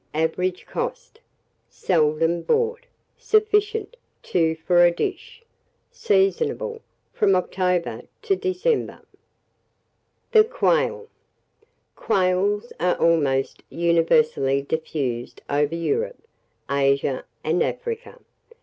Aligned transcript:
Average 0.15 0.65
cost. 0.65 1.19
Seldom 1.69 2.41
bought. 2.41 2.87
Sufficient 3.19 3.95
2 4.23 4.55
for 4.55 4.83
a 4.83 4.89
dish. 4.89 5.43
Seasonable 5.91 6.81
from 7.13 7.35
October 7.35 8.01
to 8.23 8.35
December. 8.35 8.97
[Illustration: 10.31 10.31
THE 10.31 10.43
QUAIL.] 10.45 10.79
THE 10.85 10.85
QUAIL. 10.85 11.07
Quails 11.95 12.73
are 12.79 12.95
almost 12.95 13.61
universally 13.69 14.63
diffused 14.63 15.43
over 15.47 15.75
Europe, 15.75 16.27
Asia, 16.67 17.23
and 17.43 17.61
Africa. 17.61 18.17